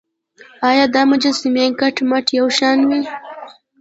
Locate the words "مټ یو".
2.09-2.45